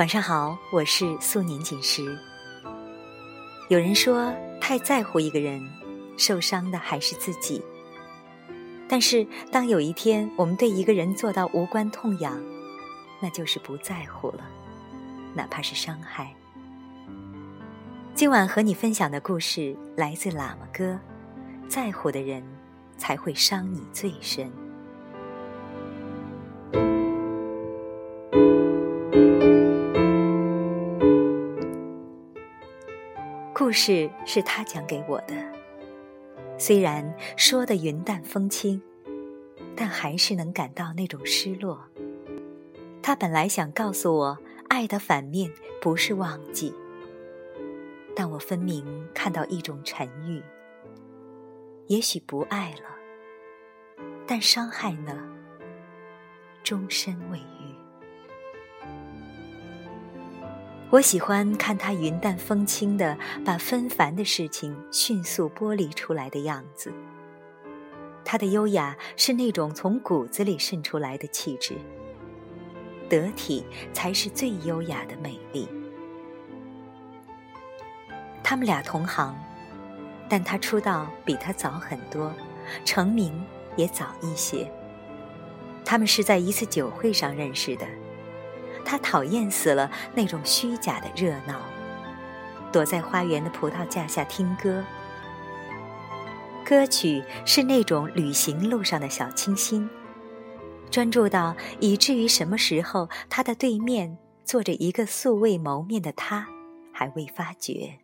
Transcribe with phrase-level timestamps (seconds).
[0.00, 2.18] 晚上好，我是素年锦时。
[3.68, 5.62] 有人说，太在乎一个人，
[6.16, 7.62] 受伤的还是自己。
[8.88, 12.42] 但是，当有一天我们对一个人做到无关痛痒，
[13.20, 14.40] 那就是不在乎了，
[15.34, 16.34] 哪怕是伤害。
[18.14, 20.98] 今晚和你分享的故事来自喇嘛歌，
[21.68, 22.42] 在乎的人
[22.96, 24.50] 才会伤你最深。
[33.60, 35.34] 故事是他讲给我的，
[36.56, 38.80] 虽然说的云淡风轻，
[39.76, 41.84] 但还是能感到那种失落。
[43.02, 46.74] 他本来想告诉我，爱的反面不是忘记，
[48.16, 50.42] 但我分明看到一种沉郁。
[51.86, 55.14] 也许不爱了，但伤害呢，
[56.62, 57.69] 终身未愈。
[60.90, 66.92] 我喜欢看他云淡风轻的把纷繁的事情迅速剥离出来的样子。
[68.24, 71.76] 他的优雅是那种从骨子里渗出来的气质，
[73.08, 75.68] 得体才是最优雅的美丽。
[78.42, 79.32] 他们俩同行，
[80.28, 82.34] 但他出道比他早很多，
[82.84, 83.32] 成名
[83.76, 84.68] 也早一些。
[85.84, 87.86] 他们是在一次酒会上认识的。
[88.84, 91.60] 他讨厌死了那种虚假的热闹，
[92.72, 94.84] 躲在花园的葡萄架下听歌。
[96.64, 99.88] 歌曲是那种旅行路上的小清新，
[100.90, 106.46] 专注到以至于什么时候他的对面坐着一个素未谋面的他，
[106.92, 107.98] 还未发觉。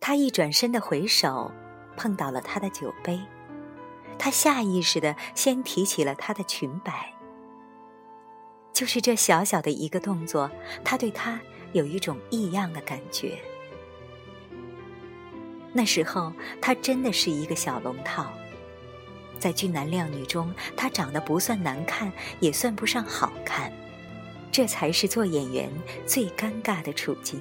[0.00, 1.50] 他一转身的回首，
[1.96, 3.20] 碰到了他的酒杯，
[4.18, 7.14] 他下意识的先提起了他的裙摆。
[8.80, 10.50] 就是这小小的一个动作，
[10.82, 11.38] 他对他
[11.72, 13.36] 有一种异样的感觉。
[15.70, 16.32] 那时候
[16.62, 18.32] 他真的是一个小龙套，
[19.38, 23.70] 在俊男靓女中，他长得不算难看，也算不上好看，
[24.50, 25.70] 这才是做演员
[26.06, 27.38] 最尴尬的处境。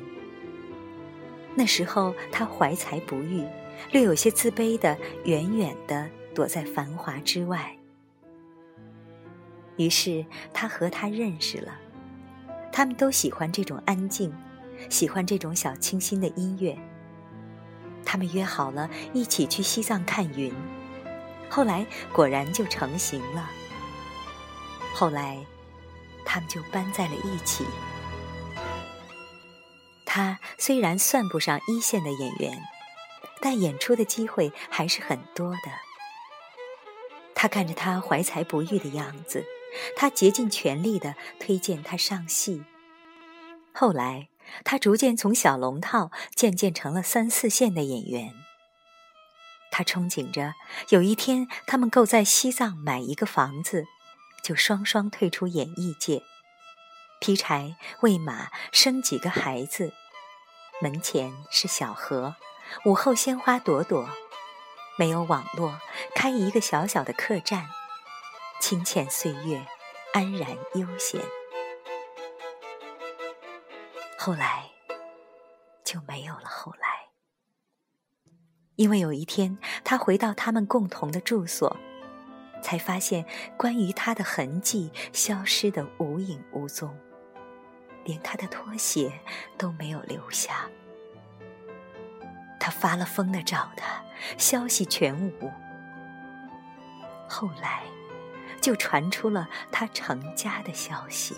[1.56, 3.46] 那时候他怀才不遇，
[3.94, 7.79] 略有些自卑的，远远的躲在繁华之外。
[9.80, 11.74] 于是他和他认识了，
[12.70, 14.30] 他们都喜欢这种安静，
[14.90, 16.78] 喜欢这种小清新的音乐。
[18.06, 20.54] 他们约好了一起去西藏看云，
[21.50, 23.50] 后来果然就成行了。
[24.94, 25.38] 后来，
[26.26, 27.64] 他们就搬在了一起。
[30.06, 32.62] 他虽然算不上一线的演员，
[33.40, 35.72] 但演出的机会还是很多的。
[37.34, 39.46] 他看着他怀才不遇的样子。
[39.96, 42.64] 他竭尽全力的推荐他上戏，
[43.74, 44.30] 后来
[44.64, 48.34] 他逐渐从小龙套渐渐成了三四线的演员。
[49.72, 50.56] 他憧憬着
[50.90, 53.86] 有一天他们够在西藏买一个房子，
[54.44, 56.24] 就双双退出演艺界，
[57.22, 59.94] 劈柴喂马生几个孩子，
[60.82, 62.36] 门前是小河，
[62.86, 64.10] 午后鲜花朵朵，
[64.98, 65.80] 没有网络，
[66.16, 67.70] 开一个小小的客栈。
[68.60, 69.66] 清浅岁月，
[70.14, 71.22] 安然悠闲。
[74.18, 74.70] 后来
[75.84, 77.08] 就没有了后来，
[78.76, 81.78] 因为有一天他回到他们共同的住所，
[82.62, 83.26] 才发现
[83.58, 86.96] 关于他的痕迹消失的无影无踪，
[88.04, 89.12] 连他的拖鞋
[89.58, 90.70] 都没有留下。
[92.60, 94.04] 他发了疯的找他，
[94.38, 95.50] 消息全无。
[97.28, 97.84] 后来。
[98.62, 101.36] 就传出了他成家的消息，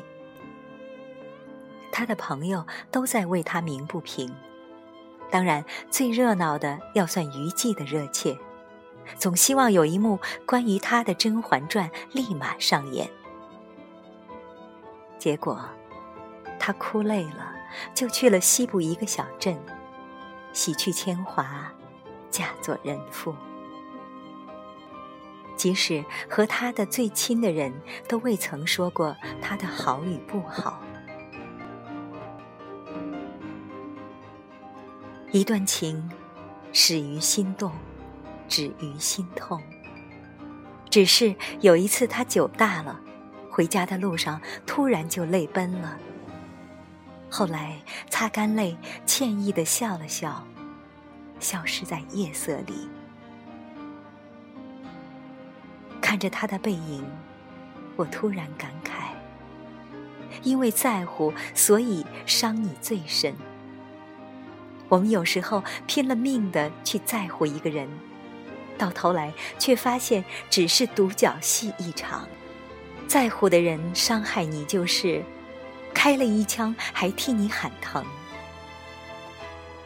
[1.91, 4.33] 他的朋友都在为他鸣不平。
[5.29, 8.37] 当然，最热闹的要算娱记的热切，
[9.17, 13.09] 总希望有一幕关于他的《甄嬛传》立马上演。
[15.17, 15.63] 结果，
[16.59, 17.53] 他哭累了，
[17.93, 19.57] 就去了西部一个小镇，
[20.51, 21.71] 洗去铅华，
[22.29, 23.33] 嫁作人妇。
[25.61, 27.71] 即使和他的最亲的人
[28.07, 30.81] 都未曾说过他的好与不好，
[35.31, 36.09] 一段情
[36.73, 37.71] 始于心动，
[38.49, 39.61] 止于心痛。
[40.89, 42.99] 只是有一次他酒大了，
[43.47, 45.95] 回家的路上突然就泪奔了。
[47.29, 47.79] 后来
[48.09, 48.75] 擦干泪，
[49.05, 50.43] 歉意的笑了笑，
[51.39, 52.89] 消失在夜色里。
[56.11, 57.05] 看着他的背影，
[57.95, 59.13] 我突然感慨：
[60.43, 63.33] 因为在乎，所以伤你最深。
[64.89, 67.87] 我们有时候拼了命的去在乎一个人，
[68.77, 72.27] 到头来却发现只是独角戏一场。
[73.07, 75.23] 在乎的人伤害你，就是
[75.93, 78.03] 开了一枪还替你喊疼。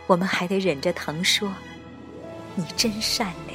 [0.07, 1.54] 我们还得忍着疼说
[2.57, 3.55] ：“你真善良。”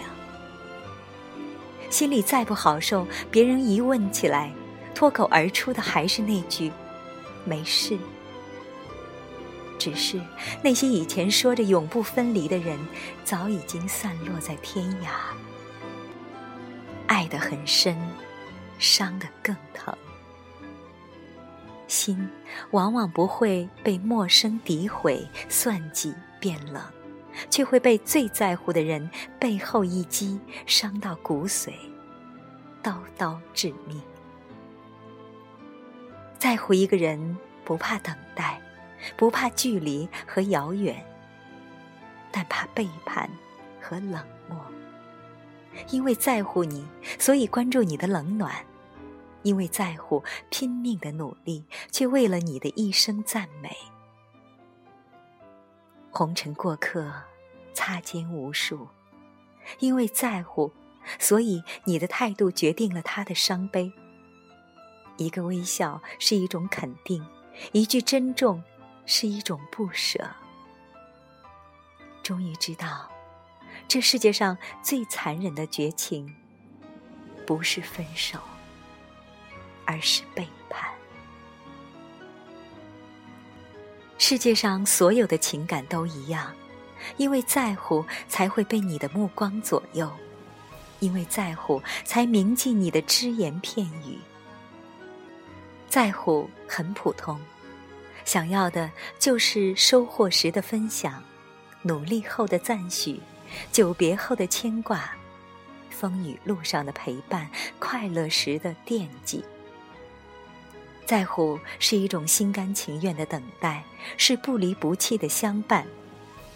[1.91, 4.53] 心里再不好受，别人一问起来，
[4.95, 6.73] 脱口而出的还是那句
[7.45, 7.99] ：“没事。”
[9.77, 10.21] 只是
[10.63, 12.79] 那些以前说着永不分离的人，
[13.25, 15.09] 早已经散落在天涯。
[17.07, 17.97] 爱得很深，
[18.79, 19.93] 伤得更疼。
[21.89, 22.29] 心
[22.71, 26.81] 往往不会被陌生诋毁、算计变冷，
[27.49, 29.09] 却会被最在乎的人
[29.39, 31.73] 背后一击，伤到骨髓，
[32.83, 34.01] 刀刀致命。
[36.39, 38.61] 在乎一个人，不怕等待。
[39.17, 41.03] 不怕距离和遥远，
[42.31, 43.31] 但怕背叛
[43.81, 44.59] 和冷漠。
[45.89, 46.87] 因为在乎你，
[47.19, 48.53] 所以关注你的冷暖；
[49.43, 53.75] 因为在乎，拼命的努力，却为了你的一声赞美。
[56.11, 57.11] 红尘过客，
[57.73, 58.89] 擦肩无数。
[59.79, 60.73] 因为在乎，
[61.19, 63.93] 所以你的态度决定了他的伤悲。
[65.17, 67.25] 一个微笑是一种肯定，
[67.73, 68.63] 一句珍重。
[69.07, 70.31] 是一种不舍。
[72.23, 73.11] 终于知道，
[73.89, 76.33] 这世界上最残忍的绝情，
[77.45, 78.39] 不是分手，
[79.85, 80.89] 而是背叛。
[84.17, 86.55] 世界上所有的情感都一样，
[87.17, 90.09] 因为在乎，才会被你的目光左右；
[90.99, 94.19] 因为在乎，才铭记你的只言片语。
[95.89, 97.41] 在乎很普通。
[98.25, 101.23] 想要的就是收获时的分享，
[101.83, 103.21] 努力后的赞许，
[103.73, 105.11] 久别后的牵挂，
[105.89, 109.45] 风雨路上的陪伴，快乐时的惦记。
[111.07, 113.83] 在乎是一种心甘情愿的等待，
[114.17, 115.85] 是不离不弃的相伴，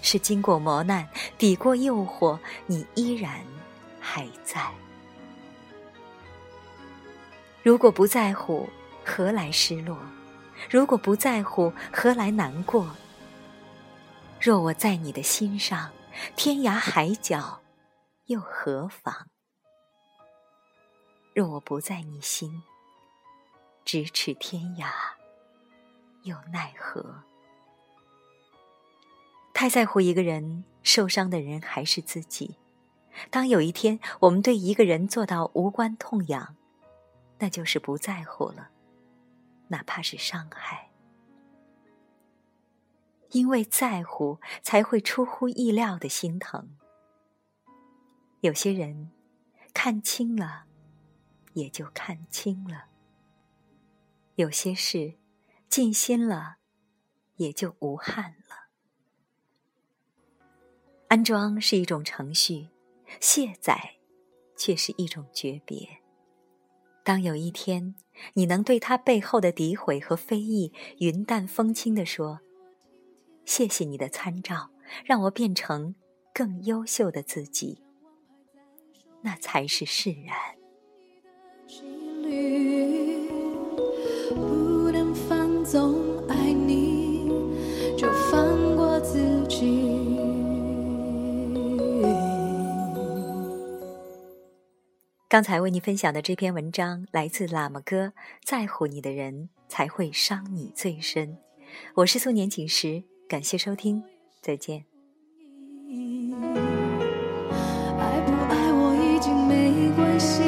[0.04, 1.08] 是经过磨难，
[1.38, 3.42] 抵过诱惑，你依然
[3.98, 4.70] 还在。
[7.62, 8.68] 如果不在乎，
[9.02, 9.96] 何来失落？
[10.70, 12.86] 如果不在乎，何来难过？
[14.38, 15.90] 若我在你的心上，
[16.36, 17.62] 天涯海角
[18.26, 19.26] 又何妨？
[21.32, 22.62] 若我不在你心，
[23.86, 24.86] 咫尺天涯
[26.24, 27.24] 又奈何？
[29.54, 32.56] 太在乎一个人，受伤的人还是自己。
[33.30, 36.56] 当有一天我们对一个人做到无关痛痒，
[37.38, 38.70] 那就是不在乎了。
[39.68, 40.90] 哪怕是伤害，
[43.30, 46.76] 因为在乎，才会出乎意料的心疼。
[48.40, 49.12] 有些人
[49.72, 50.64] 看清了，
[51.54, 52.88] 也就看清了；
[54.34, 55.14] 有些事
[55.68, 56.56] 尽心了，
[57.36, 58.63] 也就无憾了。
[61.14, 62.66] 安装是一种程序，
[63.20, 63.78] 卸载
[64.56, 65.88] 却是一种诀别。
[67.04, 67.94] 当有一天，
[68.32, 72.40] 你能对他背后的诋毁和非议云淡风轻地说
[73.46, 74.70] ：“谢谢你的参照，
[75.04, 75.94] 让我变成
[76.34, 77.80] 更优秀的自己。”
[79.22, 80.53] 那才是释然。
[95.34, 98.12] 刚才为你分享的这篇文章来自喇嘛哥，
[98.44, 101.36] 在乎你的人才会伤你最深。
[101.96, 104.04] 我是素年锦时，感谢收听，
[104.40, 104.84] 再见。
[107.98, 110.44] 爱不爱我已经没关系，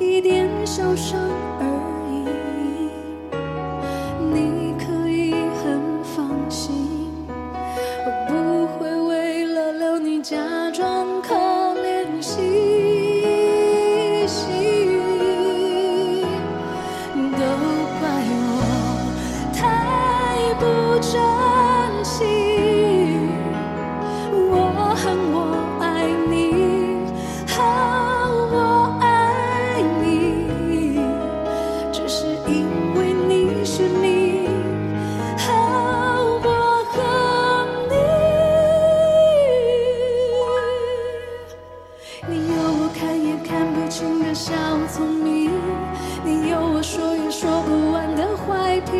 [0.00, 1.20] 一点小伤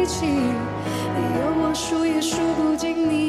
[0.08, 0.24] 有
[1.60, 3.27] 我数也数不尽你。